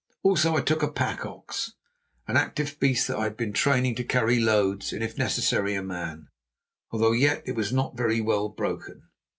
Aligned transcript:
Also, 0.23 0.55
I 0.55 0.61
took 0.61 0.81
a 0.81 0.91
pack 0.91 1.27
ox, 1.27 1.73
an 2.27 2.35
active 2.35 2.79
beast 2.79 3.07
that 3.07 3.19
I 3.19 3.25
had 3.25 3.37
been 3.37 3.53
training 3.53 3.93
to 3.97 4.03
carry 4.03 4.39
loads 4.39 4.91
and, 4.91 5.03
if 5.03 5.15
necessary 5.15 5.75
a 5.75 5.83
man, 5.83 6.25
although 6.89 7.13
as 7.13 7.21
yet 7.21 7.43
it 7.45 7.51
was 7.55 7.71
not 7.71 7.95
very 7.95 8.19
well 8.19 8.49
broken. 8.49 9.03